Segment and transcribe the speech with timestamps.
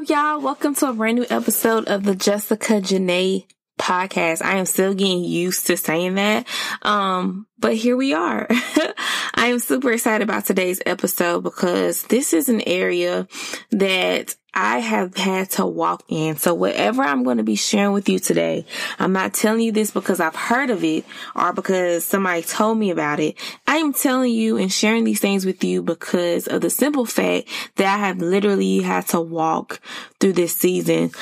[0.00, 0.40] up, y'all?
[0.40, 3.44] Welcome to a brand new episode of the Jessica Janae
[3.80, 4.44] podcast.
[4.44, 6.46] I am still getting used to saying that.
[6.82, 8.46] Um, but here we are.
[9.34, 13.26] I am super excited about today's episode because this is an area
[13.70, 16.36] that I have had to walk in.
[16.36, 18.66] So whatever I'm going to be sharing with you today,
[18.98, 21.04] I'm not telling you this because I've heard of it
[21.36, 23.36] or because somebody told me about it.
[23.66, 27.48] I am telling you and sharing these things with you because of the simple fact
[27.76, 29.80] that I have literally had to walk
[30.18, 31.12] through this season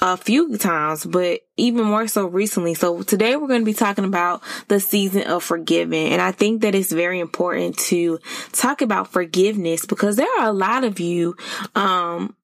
[0.00, 2.74] a few times, but even more so recently.
[2.74, 6.08] So today we're going to be talking about the season of forgiving.
[6.08, 8.18] And I think that it's very important to
[8.52, 11.36] talk about forgiveness because there are a lot of you,
[11.74, 12.36] um,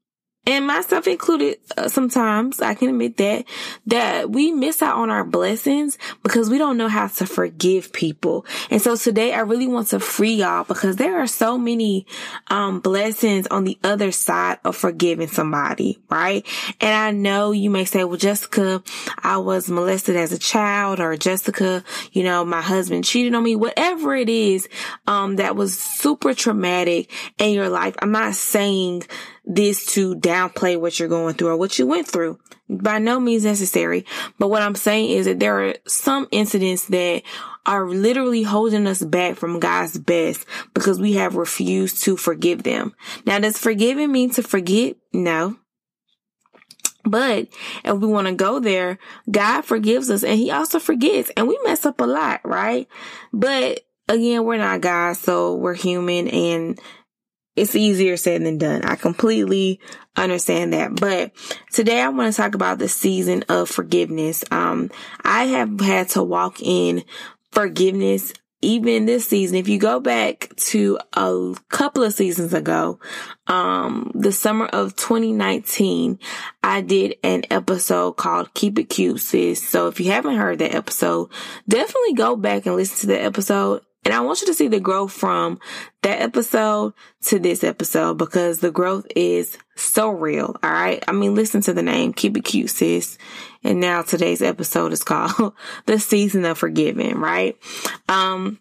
[0.47, 3.45] and myself included uh, sometimes i can admit that
[3.87, 8.47] that we miss out on our blessings because we don't know how to forgive people.
[8.71, 12.07] And so today i really want to free y'all because there are so many
[12.49, 16.47] um blessings on the other side of forgiving somebody right?
[16.81, 18.83] And i know you may say well jessica
[19.23, 23.57] i was molested as a child or jessica you know my husband cheated on me
[23.57, 24.69] whatever it is
[25.07, 27.95] um that was super traumatic in your life.
[28.01, 29.05] I'm not saying
[29.45, 32.39] this to downplay what you're going through or what you went through.
[32.69, 34.07] By no means necessary.
[34.39, 37.23] But what I'm saying is that there are some incidents that
[37.67, 42.95] are literally holding us back from God's best because we have refused to forgive them.
[43.27, 44.97] Now, does forgiving mean to forget?
[45.13, 45.57] No.
[47.05, 47.49] But
[47.85, 48.99] if we want to go there,
[49.31, 52.89] God forgives us and he also forgets and we mess up a lot, right?
[53.31, 56.81] But again, we're not God, so we're human and
[57.57, 58.83] it's easier said than done.
[58.85, 59.81] I completely
[60.17, 60.99] understand that.
[61.01, 61.33] But
[61.73, 64.45] today I want to talk about the season of forgiveness.
[64.51, 64.91] Um,
[65.23, 67.05] I have had to walk in
[67.53, 68.33] forgiveness
[68.65, 69.57] even this season.
[69.57, 72.99] If you go back to a couple of seasons ago,
[73.47, 76.19] um, the summer of 2019,
[76.63, 79.67] I did an episode called Keep It Cute, sis.
[79.67, 81.29] So if you haven't heard that episode,
[81.69, 84.81] definitely go back and listen to the episode and I want you to see the
[84.81, 85.59] growth from
[86.03, 86.93] that episode
[87.23, 90.57] to this episode because the growth is so real.
[90.63, 91.03] All right.
[91.09, 92.13] I mean, listen to the name.
[92.13, 93.17] Keep it cute, sis.
[93.63, 95.55] And now today's episode is called
[95.87, 97.57] the season of forgiving, right?
[98.09, 98.61] Um,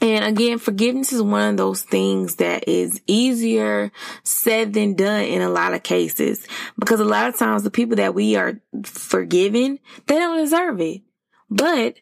[0.00, 3.90] and again, forgiveness is one of those things that is easier
[4.22, 6.46] said than done in a lot of cases
[6.78, 11.02] because a lot of times the people that we are forgiving, they don't deserve it.
[11.48, 11.96] But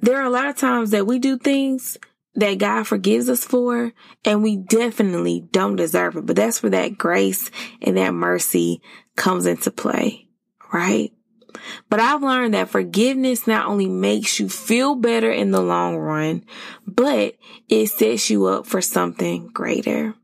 [0.00, 1.96] there are a lot of times that we do things
[2.34, 3.92] that God forgives us for
[4.24, 6.26] and we definitely don't deserve it.
[6.26, 7.50] But that's where that grace
[7.82, 8.82] and that mercy
[9.16, 10.28] comes into play,
[10.72, 11.12] right?
[11.88, 16.44] But I've learned that forgiveness not only makes you feel better in the long run,
[16.86, 17.34] but
[17.68, 20.14] it sets you up for something greater.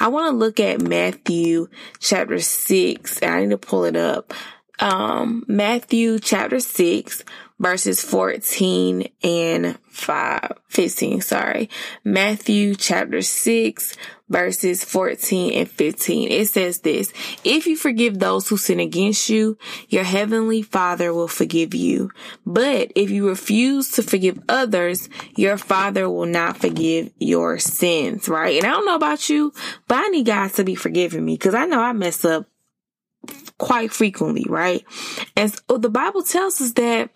[0.00, 1.68] I want to look at Matthew
[2.00, 3.22] chapter six.
[3.22, 4.34] I need to pull it up.
[4.80, 7.24] Um, Matthew chapter six,
[7.58, 11.68] verses 14 and 5, 15, sorry.
[12.04, 13.96] Matthew chapter 6,
[14.28, 16.30] verses 14 and 15.
[16.30, 17.12] It says this,
[17.44, 19.58] if you forgive those who sin against you,
[19.88, 22.10] your heavenly father will forgive you.
[22.46, 28.56] But if you refuse to forgive others, your father will not forgive your sins, right?
[28.56, 29.52] And I don't know about you,
[29.88, 32.46] but I need God to be forgiving me because I know I mess up
[33.58, 34.84] quite frequently, right?
[35.36, 37.10] And so oh, the Bible tells us that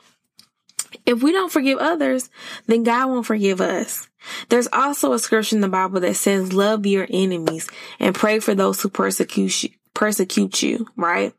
[1.06, 2.30] if we don't forgive others,
[2.66, 4.08] then God won't forgive us.
[4.48, 7.68] There's also a scripture in the Bible that says, love your enemies
[7.98, 11.34] and pray for those who persecute you, persecute you, right?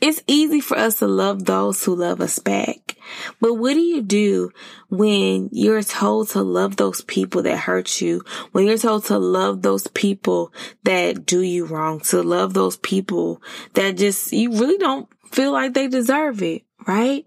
[0.00, 2.96] It's easy for us to love those who love us back.
[3.40, 4.50] But what do you do
[4.90, 8.22] when you're told to love those people that hurt you?
[8.52, 10.52] When you're told to love those people
[10.84, 13.42] that do you wrong, to love those people
[13.74, 17.26] that just, you really don't feel like they deserve it, right?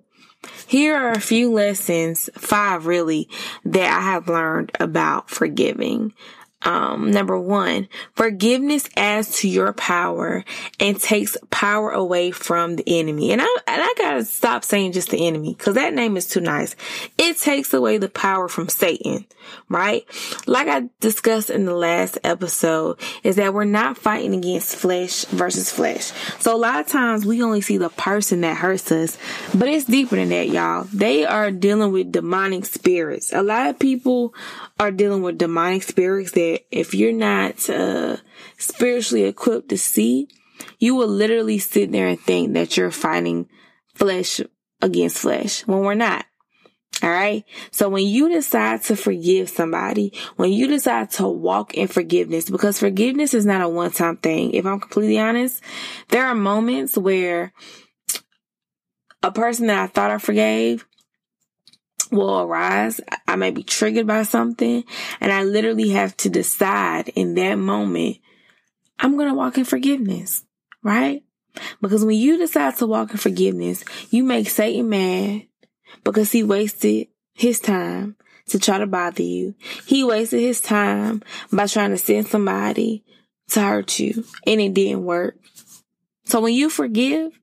[0.68, 3.30] Here are a few lessons, five really,
[3.66, 6.14] that I have learned about forgiving.
[6.62, 10.44] Um, number one, forgiveness adds to your power
[10.80, 13.32] and takes power away from the enemy.
[13.32, 16.42] And I, and I gotta stop saying just the enemy because that name is too
[16.42, 16.76] nice.
[17.18, 19.26] It takes away the power from Satan,
[19.70, 20.06] right?
[20.48, 25.72] Like I discussed in the last episode is that we're not fighting against flesh versus
[25.72, 26.12] flesh.
[26.40, 29.18] So a lot of times we only see the person that hurts us,
[29.56, 30.84] but it's deeper than that, y'all.
[30.94, 33.32] They are dealing with demonic spirits.
[33.32, 34.34] A lot of people
[34.80, 38.18] are dealing with demonic spirits that if you're not uh,
[38.58, 40.30] spiritually equipped to see,
[40.80, 43.48] you will literally sit there and think that you're fighting
[43.94, 44.42] flesh
[44.82, 46.26] against flesh when we're not.
[47.02, 47.46] All right.
[47.72, 52.80] So when you decide to forgive somebody, when you decide to walk in forgiveness, because
[52.80, 54.52] forgiveness is not a one time thing.
[54.52, 55.62] If I'm completely honest,
[56.10, 57.54] there are moments where
[59.24, 60.86] a person that I thought I forgave
[62.12, 63.00] will arise.
[63.28, 64.84] I may be triggered by something
[65.20, 68.18] and I literally have to decide in that moment,
[69.00, 70.44] I'm going to walk in forgiveness,
[70.84, 71.24] right?
[71.82, 75.48] Because when you decide to walk in forgiveness, you make Satan mad
[76.04, 78.16] because he wasted his time
[78.48, 79.56] to try to bother you.
[79.86, 83.04] He wasted his time by trying to send somebody
[83.52, 85.36] to hurt you and it didn't work.
[86.26, 87.40] So when you forgive,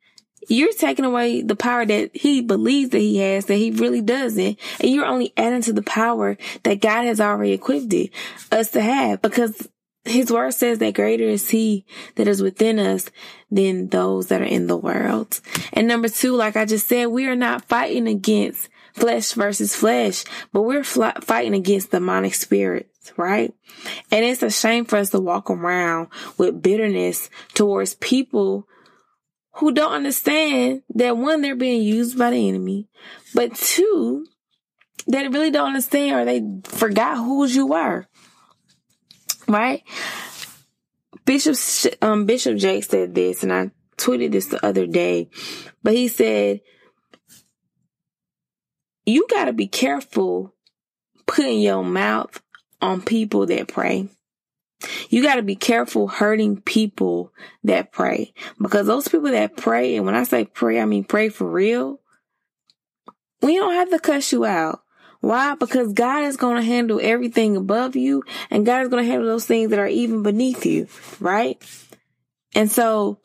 [0.48, 4.58] you're taking away the power that he believes that he has that he really doesn't.
[4.80, 8.10] And you're only adding to the power that God has already equipped it,
[8.52, 9.68] us to have because
[10.04, 11.84] his word says that greater is he
[12.14, 13.10] that is within us
[13.50, 15.40] than those that are in the world.
[15.72, 20.24] And number two, like I just said, we are not fighting against flesh versus flesh,
[20.52, 23.52] but we're fighting against demonic spirits, right?
[24.10, 26.08] And it's a shame for us to walk around
[26.38, 28.66] with bitterness towards people
[29.56, 32.88] who don't understand that one, they're being used by the enemy,
[33.34, 34.26] but two,
[35.08, 38.06] they really don't understand or they forgot whose you were.
[39.48, 39.82] Right?
[41.24, 41.56] Bishop,
[42.02, 45.30] um, Bishop Jake said this and I tweeted this the other day,
[45.82, 46.60] but he said,
[49.06, 50.54] you gotta be careful
[51.26, 52.42] putting your mouth
[52.82, 54.08] on people that pray.
[55.08, 57.32] You got to be careful hurting people
[57.64, 61.28] that pray because those people that pray, and when I say pray, I mean pray
[61.28, 62.00] for real.
[63.42, 64.82] We don't have to cuss you out.
[65.20, 65.54] Why?
[65.54, 69.28] Because God is going to handle everything above you and God is going to handle
[69.28, 70.88] those things that are even beneath you,
[71.20, 71.60] right?
[72.54, 73.18] And so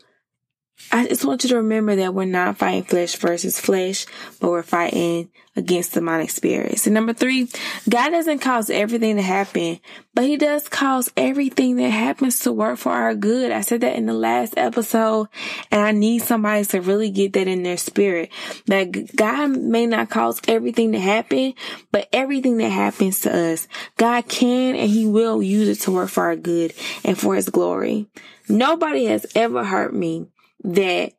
[0.92, 4.06] I just want you to remember that we're not fighting flesh versus flesh,
[4.40, 6.88] but we're fighting against demonic spirits.
[6.88, 7.50] And number three,
[7.90, 9.80] God doesn't cause everything to happen,
[10.14, 13.52] but he does cause everything that happens to work for our good.
[13.52, 15.28] I said that in the last episode
[15.70, 18.32] and I need somebody to really get that in their spirit
[18.68, 21.54] that God may not cause everything to happen,
[21.92, 23.68] but everything that happens to us,
[23.98, 26.74] God can and he will use it to work for our good
[27.04, 28.08] and for his glory.
[28.48, 30.28] Nobody has ever hurt me
[30.64, 31.14] that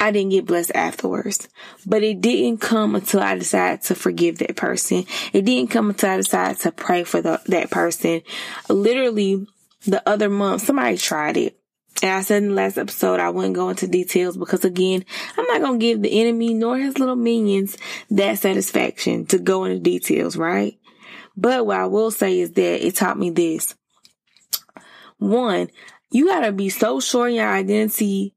[0.00, 1.48] I didn't get blessed afterwards.
[1.86, 5.04] But it didn't come until I decided to forgive that person.
[5.32, 8.22] It didn't come until I decided to pray for the, that person.
[8.68, 9.46] Literally
[9.86, 11.58] the other month, somebody tried it.
[12.00, 15.04] And I said in the last episode, I wouldn't go into details because again,
[15.36, 17.76] I'm not going to give the enemy nor his little minions
[18.10, 20.78] that satisfaction to go into details, right?
[21.36, 23.74] But what I will say is that it taught me this.
[25.18, 25.70] One,
[26.10, 28.34] you gotta be so sure in your identity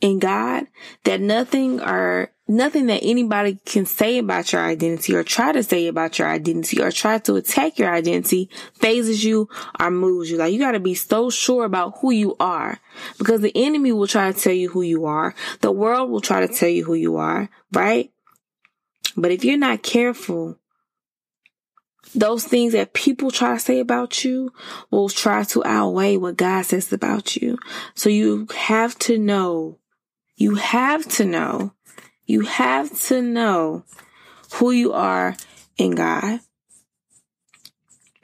[0.00, 0.66] in God
[1.04, 5.86] that nothing or nothing that anybody can say about your identity or try to say
[5.86, 9.48] about your identity or try to attack your identity fazes you
[9.80, 10.36] or moves you.
[10.36, 12.78] Like you gotta be so sure about who you are
[13.18, 15.34] because the enemy will try to tell you who you are.
[15.60, 18.10] The world will try to tell you who you are, right?
[19.16, 20.58] But if you're not careful,
[22.14, 24.52] those things that people try to say about you
[24.90, 27.58] will try to outweigh what God says about you.
[27.94, 29.78] So you have to know,
[30.36, 31.72] you have to know,
[32.26, 33.84] you have to know
[34.54, 35.36] who you are
[35.76, 36.40] in God.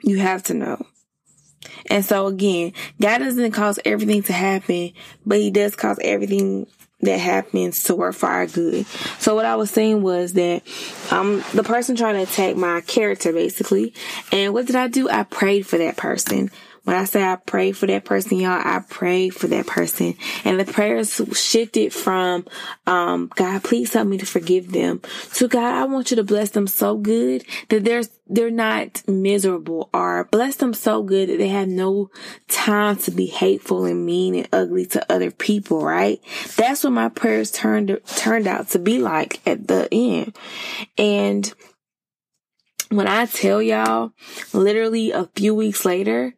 [0.01, 0.85] You have to know.
[1.87, 4.93] And so again, God doesn't cause everything to happen,
[5.25, 6.67] but he does cause everything
[7.01, 8.85] that happens to work for our good.
[9.19, 10.63] So what I was saying was that
[11.11, 13.93] um the person trying to attack my character basically.
[14.31, 15.09] And what did I do?
[15.09, 16.51] I prayed for that person.
[16.83, 20.15] When I say I pray for that person, y'all, I pray for that person.
[20.43, 22.45] And the prayers shifted from,
[22.87, 25.01] um, God, please help me to forgive them
[25.33, 29.89] to God, I want you to bless them so good that they're, they're not miserable
[29.93, 32.09] or bless them so good that they have no
[32.47, 36.19] time to be hateful and mean and ugly to other people, right?
[36.55, 40.35] That's what my prayers turned, turned out to be like at the end.
[40.97, 41.53] And
[42.89, 44.11] when I tell y'all,
[44.51, 46.33] literally a few weeks later,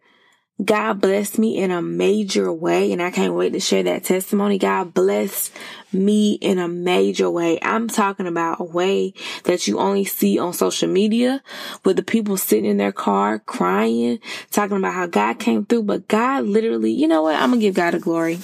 [0.63, 4.57] God blessed me in a major way, and I can't wait to share that testimony.
[4.57, 5.51] God blessed
[5.91, 7.59] me in a major way.
[7.61, 9.13] I'm talking about a way
[9.45, 11.41] that you only see on social media
[11.83, 14.19] with the people sitting in their car crying,
[14.51, 15.83] talking about how God came through.
[15.83, 17.35] But God literally, you know what?
[17.35, 18.39] I'm to give God a glory.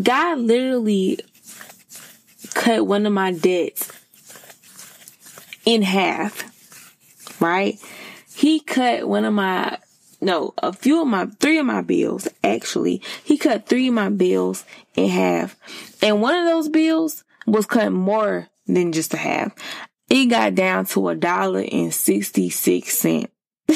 [0.00, 1.18] God literally
[2.54, 3.90] cut one of my debts
[5.64, 6.52] in half
[7.40, 7.78] right?
[8.34, 9.78] He cut one of my,
[10.20, 13.02] no, a few of my, three of my bills, actually.
[13.24, 15.56] He cut three of my bills in half.
[16.02, 19.54] And one of those bills was cut more than just a half.
[20.08, 23.32] It got down to a dollar and 66 cents.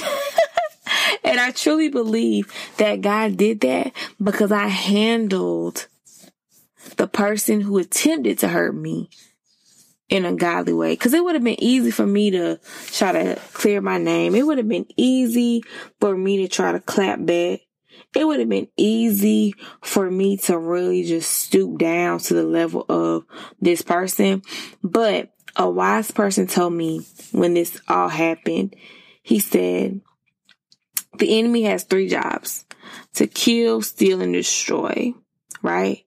[1.24, 3.92] and I truly believe that God did that
[4.22, 5.86] because I handled
[6.96, 9.10] the person who attempted to hurt me
[10.10, 10.94] in a godly way.
[10.96, 14.34] Cause it would have been easy for me to try to clear my name.
[14.34, 15.62] It would have been easy
[16.00, 17.60] for me to try to clap back.
[18.14, 22.84] It would have been easy for me to really just stoop down to the level
[22.88, 23.24] of
[23.60, 24.42] this person.
[24.82, 28.74] But a wise person told me when this all happened,
[29.22, 30.00] he said,
[31.18, 32.64] the enemy has three jobs
[33.14, 35.14] to kill, steal, and destroy,
[35.62, 36.04] right?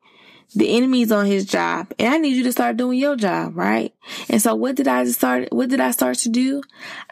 [0.55, 3.93] The enemy's on his job and I need you to start doing your job, right?
[4.29, 6.61] And so what did I start, what did I start to do?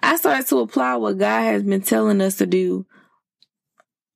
[0.04, 2.86] I started to apply what God has been telling us to do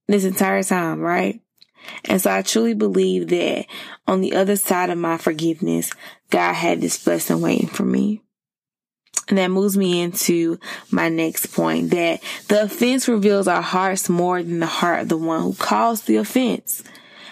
[0.08, 1.41] this entire time, right?
[2.05, 3.65] And so I truly believe that
[4.08, 5.91] on the other side of my forgiveness,
[6.29, 8.22] God had this blessing waiting for me.
[9.27, 10.60] And that moves me into
[10.91, 15.17] my next point that the offense reveals our hearts more than the heart of the
[15.17, 16.84] one who caused the offense.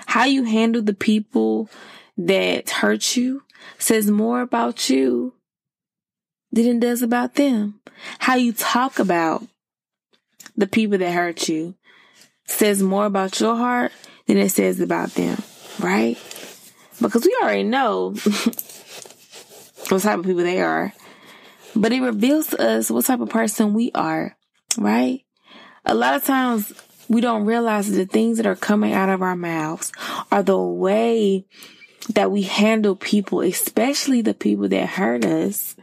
[0.06, 1.70] How you handle the people
[2.18, 3.44] that hurt you
[3.78, 5.34] says more about you
[6.52, 7.80] than it does about them.
[8.20, 9.44] How you talk about
[10.56, 11.76] the people that hurt you
[12.46, 13.92] says more about your heart
[14.28, 15.42] than it says about them,
[15.80, 16.18] right?
[17.02, 18.12] Because we already know
[19.90, 20.94] what type of people they are.
[21.76, 24.38] But it reveals to us what type of person we are,
[24.78, 25.22] right?
[25.86, 26.72] A lot of times
[27.10, 29.92] we don't realize the things that are coming out of our mouths
[30.32, 31.46] are the way
[32.10, 35.76] that we handle people, especially the people that hurt us,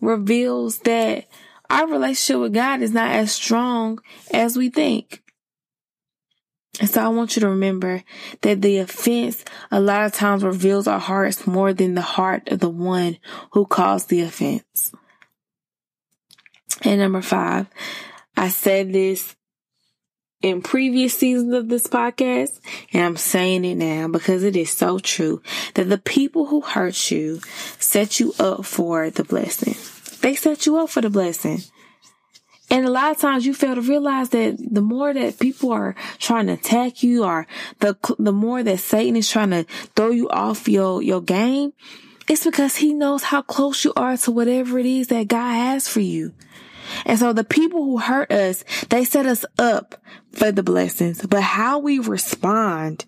[0.00, 1.26] reveals that
[1.68, 4.00] our relationship with God is not as strong
[4.32, 5.22] as we think.
[6.80, 8.02] And so I want you to remember
[8.42, 12.60] that the offense a lot of times reveals our hearts more than the heart of
[12.60, 13.18] the one
[13.52, 14.92] who caused the offense.
[16.82, 17.66] And number five,
[18.36, 19.36] I said this
[20.42, 22.60] in previous seasons of this podcast,
[22.92, 25.42] and I'm saying it now because it is so true
[25.74, 27.40] that the people who hurt you
[27.78, 29.74] set you up for the blessing.
[30.22, 31.60] They set you up for the blessing.
[32.72, 35.96] And a lot of times you fail to realize that the more that people are
[36.18, 37.46] trying to attack you or
[37.80, 39.64] the, the more that Satan is trying to
[39.96, 41.72] throw you off your, your game,
[42.28, 45.88] it's because he knows how close you are to whatever it is that God has
[45.88, 46.32] for you.
[47.04, 49.96] And so the people who hurt us, they set us up
[50.32, 53.04] for the blessings, but how we respond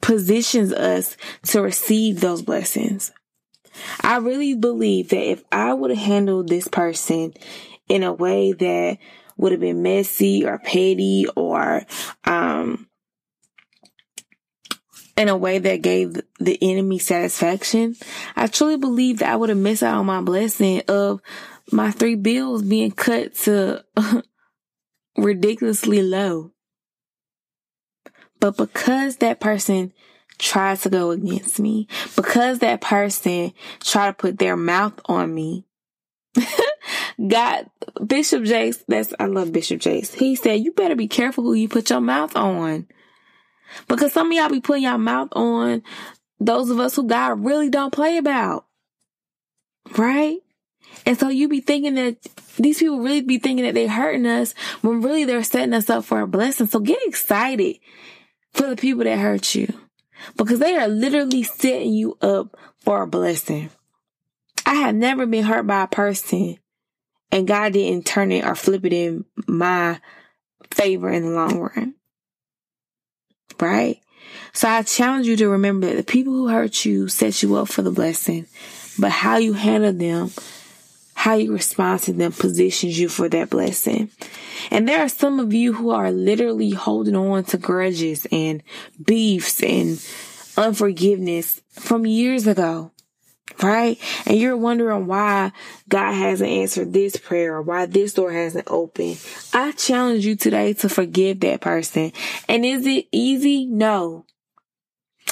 [0.00, 3.12] positions us to receive those blessings.
[4.02, 7.32] I really believe that if I would have handled this person
[7.88, 8.98] in a way that
[9.36, 11.86] would have been messy or petty or,
[12.24, 12.88] um,
[15.16, 17.96] in a way that gave the enemy satisfaction,
[18.34, 21.20] I truly believe that I would have missed out on my blessing of
[21.70, 23.84] my three bills being cut to
[25.16, 26.52] ridiculously low.
[28.40, 29.92] But because that person
[30.38, 35.64] tried to go against me, because that person tried to put their mouth on me,
[37.28, 37.66] God,
[38.04, 40.12] Bishop Jakes, that's, I love Bishop Jakes.
[40.12, 42.88] He said, you better be careful who you put your mouth on.
[43.88, 45.82] Because some of y'all be putting your mouth on
[46.40, 48.66] those of us who God really don't play about.
[49.96, 50.40] Right?
[51.04, 52.16] And so you be thinking that
[52.56, 56.04] these people really be thinking that they're hurting us when really they're setting us up
[56.04, 56.66] for a blessing.
[56.66, 57.76] So get excited
[58.52, 59.72] for the people that hurt you
[60.36, 63.70] because they are literally setting you up for a blessing.
[64.64, 66.58] I have never been hurt by a person
[67.30, 69.98] and God didn't turn it or flip it in my
[70.70, 71.94] favor in the long run.
[73.60, 74.00] Right?
[74.52, 77.68] So I challenge you to remember that the people who hurt you set you up
[77.68, 78.46] for the blessing,
[78.98, 80.30] but how you handle them,
[81.22, 84.10] how you respond to them positions you for that blessing.
[84.72, 88.60] And there are some of you who are literally holding on to grudges and
[89.00, 90.04] beefs and
[90.56, 92.90] unforgiveness from years ago
[93.62, 94.00] right?
[94.26, 95.52] And you're wondering why
[95.88, 99.20] God hasn't answered this prayer or why this door hasn't opened.
[99.52, 102.12] I challenge you today to forgive that person.
[102.48, 103.66] And is it easy?
[103.66, 104.24] No.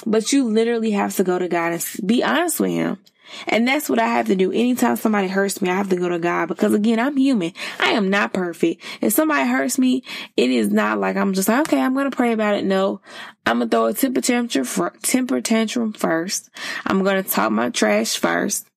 [0.07, 2.99] But you literally have to go to God and be honest with Him.
[3.47, 4.53] And that's what I have to do.
[4.53, 7.53] Anytime somebody hurts me, I have to go to God because again, I'm human.
[7.79, 8.83] I am not perfect.
[9.01, 10.03] If somebody hurts me,
[10.37, 12.65] it is not like I'm just like, okay, I'm going to pray about it.
[12.65, 13.01] No,
[13.47, 16.51] I'm going to throw a temper tantrum, temper tantrum first.
[16.87, 18.70] I'm going to talk my trash first.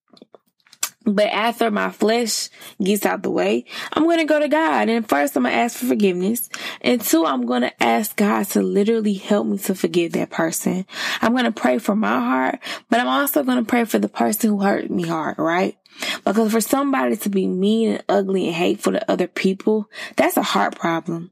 [1.05, 2.49] But after my flesh
[2.81, 4.87] gets out the way, I'm going to go to God.
[4.87, 6.49] And first, I'm going to ask for forgiveness.
[6.81, 10.85] And two, I'm going to ask God to literally help me to forgive that person.
[11.21, 14.07] I'm going to pray for my heart, but I'm also going to pray for the
[14.07, 15.77] person who hurt me hard, right?
[16.25, 20.43] Because for somebody to be mean and ugly and hateful to other people, that's a
[20.43, 21.31] heart problem,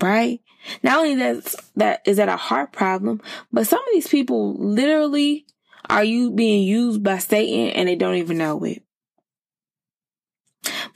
[0.00, 0.40] right?
[0.82, 5.46] Not only that's, that is that a heart problem, but some of these people literally
[5.88, 8.82] are you being used by Satan and they don't even know it?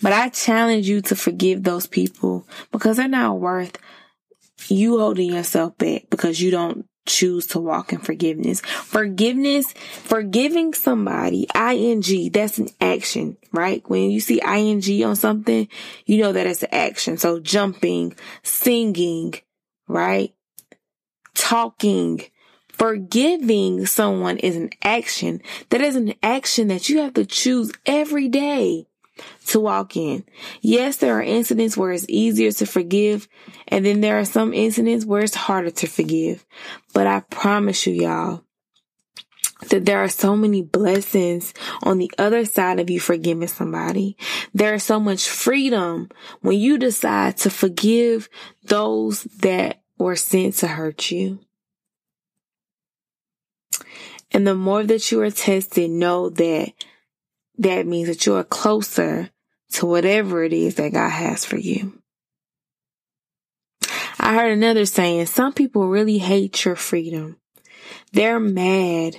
[0.02, 3.76] But I challenge you to forgive those people because they're not worth
[4.68, 8.60] you holding yourself back because you don't choose to walk in forgiveness.
[8.60, 13.82] Forgiveness, forgiving somebody, ing, that's an action, right?
[13.88, 15.68] When you see ing on something,
[16.06, 17.18] you know that it's an action.
[17.18, 19.34] So jumping, singing,
[19.88, 20.34] right?
[21.34, 22.22] Talking,
[22.80, 25.42] Forgiving someone is an action.
[25.68, 28.86] That is an action that you have to choose every day
[29.48, 30.24] to walk in.
[30.62, 33.28] Yes, there are incidents where it's easier to forgive,
[33.68, 36.46] and then there are some incidents where it's harder to forgive.
[36.94, 38.44] But I promise you, y'all,
[39.68, 44.16] that there are so many blessings on the other side of you forgiving somebody.
[44.54, 46.08] There is so much freedom
[46.40, 48.30] when you decide to forgive
[48.64, 51.40] those that were sent to hurt you.
[54.32, 56.72] And the more that you are tested, know that
[57.58, 59.30] that means that you are closer
[59.72, 62.00] to whatever it is that God has for you.
[64.18, 67.38] I heard another saying, some people really hate your freedom.
[68.12, 69.16] They're mad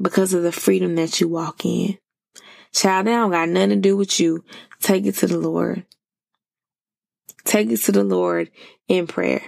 [0.00, 1.98] because of the freedom that you walk in.
[2.72, 4.44] Child, that don't got nothing to do with you.
[4.80, 5.84] Take it to the Lord.
[7.44, 8.50] Take it to the Lord
[8.88, 9.42] in prayer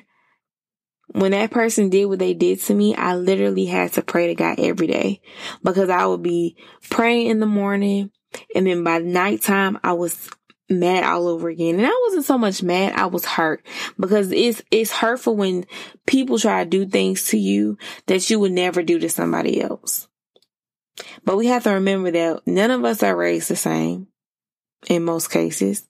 [1.15, 4.35] when that person did what they did to me, I literally had to pray to
[4.35, 5.21] God every day
[5.63, 6.57] because I would be
[6.91, 8.11] praying in the morning
[8.53, 10.29] and then by nighttime I was
[10.69, 11.77] mad all over again.
[11.77, 13.65] And I wasn't so much mad, I was hurt
[13.99, 15.67] because it's it's hurtful when
[16.05, 20.09] people try to do things to you that you would never do to somebody else.
[21.25, 24.09] But we have to remember that none of us are raised the same
[24.89, 25.87] in most cases.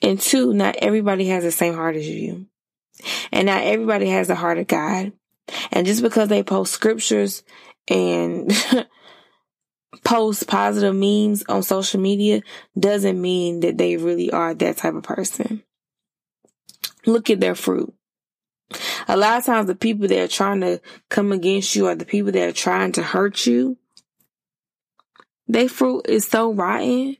[0.00, 2.46] And two, not everybody has the same heart as you.
[3.32, 5.12] And not everybody has the heart of God.
[5.72, 7.42] And just because they post scriptures
[7.88, 8.52] and
[10.04, 12.42] post positive memes on social media
[12.78, 15.62] doesn't mean that they really are that type of person.
[17.06, 17.92] Look at their fruit.
[19.08, 22.04] A lot of times the people that are trying to come against you or the
[22.04, 23.76] people that are trying to hurt you,
[25.48, 27.16] their fruit is so rotten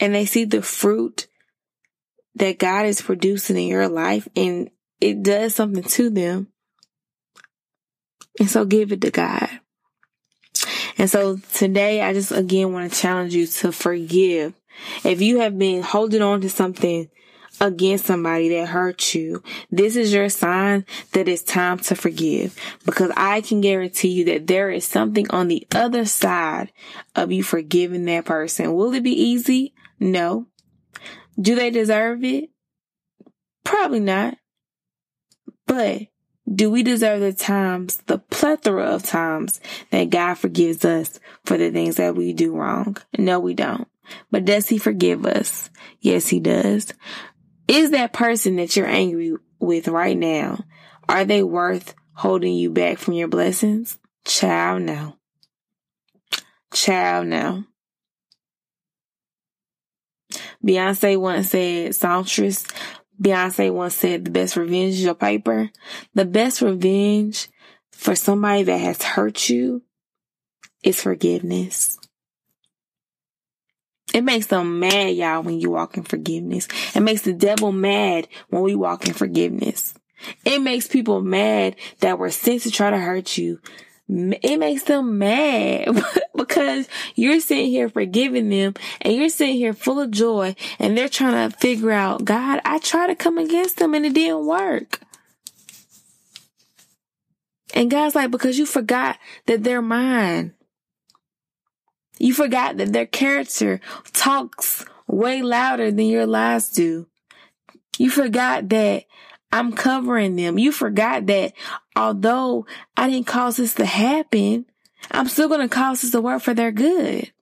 [0.00, 1.26] and they see the fruit
[2.36, 4.70] that God is producing in your life and
[5.00, 6.48] it does something to them.
[8.40, 9.48] And so give it to God.
[10.98, 14.54] And so today I just again want to challenge you to forgive.
[15.04, 17.08] If you have been holding on to something
[17.60, 23.12] against somebody that hurt you, this is your sign that it's time to forgive because
[23.16, 26.72] I can guarantee you that there is something on the other side
[27.14, 28.74] of you forgiving that person.
[28.74, 29.74] Will it be easy?
[30.00, 30.46] No.
[31.40, 32.50] Do they deserve it?
[33.64, 34.36] Probably not.
[35.66, 36.02] But
[36.52, 41.70] do we deserve the times, the plethora of times that God forgives us for the
[41.70, 42.96] things that we do wrong?
[43.16, 43.88] No, we don't.
[44.30, 45.70] But does he forgive us?
[46.00, 46.92] Yes, he does.
[47.66, 50.64] Is that person that you're angry with right now,
[51.08, 53.98] are they worth holding you back from your blessings?
[54.26, 55.16] Child, no.
[56.72, 57.64] Child, no.
[60.64, 62.66] Beyonce once said, songstress
[63.20, 65.70] Beyonce once said, the best revenge is your paper.
[66.14, 67.48] The best revenge
[67.92, 69.82] for somebody that has hurt you
[70.82, 71.98] is forgiveness.
[74.12, 76.68] It makes them mad, y'all, when you walk in forgiveness.
[76.94, 79.94] It makes the devil mad when we walk in forgiveness.
[80.44, 83.60] It makes people mad that were sent to try to hurt you.
[84.06, 85.88] It makes them mad
[86.36, 91.08] because you're sitting here forgiving them and you're sitting here full of joy and they're
[91.08, 95.00] trying to figure out, God, I tried to come against them and it didn't work.
[97.74, 100.54] And God's like, because you forgot that they're mine.
[102.18, 103.80] You forgot that their character
[104.12, 107.08] talks way louder than your lies do.
[107.98, 109.04] You forgot that
[109.54, 110.58] I'm covering them.
[110.58, 111.52] You forgot that
[111.94, 114.66] although I didn't cause this to happen,
[115.10, 117.32] I'm still going to cause this to work for their good.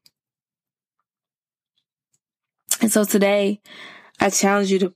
[2.81, 3.61] And so today,
[4.20, 4.94] I challenge you to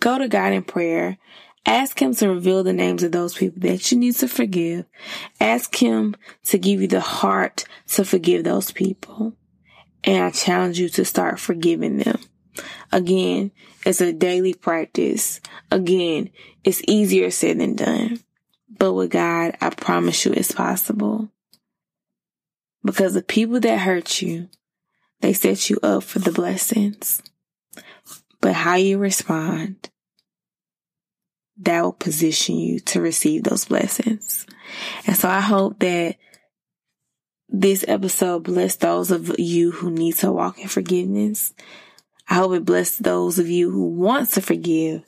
[0.00, 1.18] go to God in prayer
[1.66, 4.84] Ask him to reveal the names of those people that you need to forgive.
[5.40, 6.14] Ask him
[6.46, 9.34] to give you the heart to forgive those people.
[10.02, 12.20] And I challenge you to start forgiving them.
[12.92, 13.50] Again,
[13.84, 15.40] it's a daily practice.
[15.70, 16.30] Again,
[16.62, 18.20] it's easier said than done.
[18.68, 21.28] But with God, I promise you it's possible.
[22.84, 24.48] Because the people that hurt you,
[25.20, 27.22] they set you up for the blessings.
[28.40, 29.90] But how you respond
[31.58, 34.46] that will position you to receive those blessings.
[35.06, 36.16] And so I hope that
[37.48, 41.54] this episode blessed those of you who need to walk in forgiveness.
[42.28, 45.02] I hope it blessed those of you who want to forgive,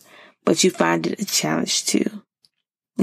[0.44, 2.22] but you find it a challenge too.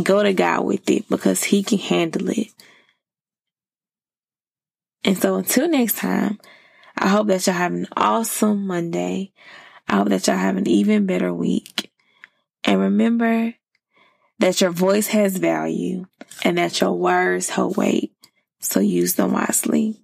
[0.01, 2.47] Go to God with it because He can handle it.
[5.03, 6.39] And so until next time,
[6.97, 9.33] I hope that y'all have an awesome Monday.
[9.87, 11.91] I hope that y'all have an even better week.
[12.63, 13.53] And remember
[14.39, 16.05] that your voice has value
[16.43, 18.13] and that your words hold weight.
[18.59, 20.02] So use them wisely.